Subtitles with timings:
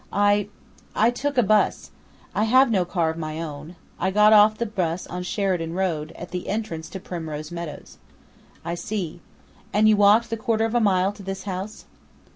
[0.11, 0.47] "I
[0.95, 1.91] I took a bus.
[2.33, 3.75] I have no car of my own.
[3.99, 7.99] I got off the bus on Sheridan Road, at the entrance to Primrose Meadows."
[8.65, 9.21] "I see.
[9.71, 11.85] And you walked the quarter of a mile to this house?"